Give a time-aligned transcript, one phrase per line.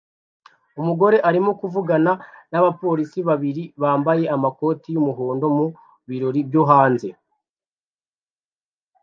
[0.79, 2.11] Umugore arimo kuvugana
[2.51, 5.65] n'abapolisi babiri bambaye amakoti y'umuhondo mu
[6.09, 7.07] birori byo hanze